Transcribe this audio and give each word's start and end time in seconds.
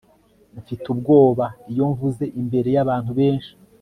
Mfite 0.59 0.85
ubwoba 0.93 1.45
iyo 1.71 1.83
mvuze 1.91 2.25
imbere 2.41 2.69
yabantu 2.75 3.11
benshi 3.19 3.51